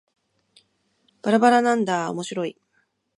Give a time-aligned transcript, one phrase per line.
[1.21, 2.57] ばらばらなんだーおもしろーい